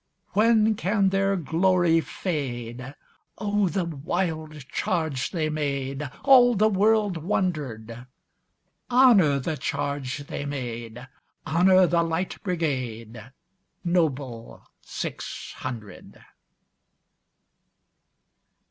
When 0.33 0.73
can 0.73 1.09
their 1.09 1.35
glory 1.37 2.01
fade?O 2.01 3.69
the 3.69 3.85
wild 3.85 4.65
charge 4.69 5.29
they 5.29 5.47
made! 5.47 6.09
All 6.23 6.55
the 6.55 6.69
world 6.69 7.17
wonder'd. 7.17 8.07
Honor 8.89 9.37
the 9.37 9.57
charge 9.57 10.25
they 10.25 10.43
made! 10.43 11.07
Honor 11.45 11.85
the 11.85 12.01
Light 12.01 12.41
Brigade, 12.41 13.31
Noble 13.83 14.65
six 14.81 15.53
hundred! 15.57 16.19